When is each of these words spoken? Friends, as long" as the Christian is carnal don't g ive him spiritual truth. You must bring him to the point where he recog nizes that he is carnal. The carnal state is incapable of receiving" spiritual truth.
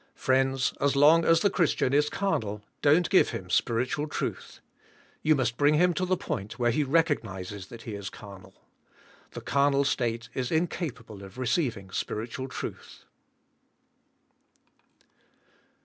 Friends, 0.15 0.73
as 0.81 0.95
long" 0.95 1.25
as 1.25 1.41
the 1.41 1.49
Christian 1.51 1.93
is 1.93 2.09
carnal 2.09 2.63
don't 2.81 3.07
g 3.07 3.19
ive 3.19 3.29
him 3.29 3.51
spiritual 3.51 4.07
truth. 4.07 4.59
You 5.21 5.35
must 5.35 5.57
bring 5.57 5.75
him 5.75 5.93
to 5.93 6.07
the 6.07 6.17
point 6.17 6.57
where 6.57 6.71
he 6.71 6.83
recog 6.83 7.19
nizes 7.19 7.67
that 7.67 7.83
he 7.83 7.93
is 7.93 8.09
carnal. 8.09 8.55
The 9.33 9.41
carnal 9.41 9.83
state 9.83 10.27
is 10.33 10.51
incapable 10.51 11.23
of 11.23 11.37
receiving" 11.37 11.91
spiritual 11.91 12.47
truth. 12.47 13.05